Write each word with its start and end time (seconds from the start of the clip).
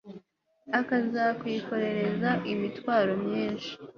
akazakwikorereza 0.79 2.29
imitwaro 2.53 3.11
myinshi 3.25 3.71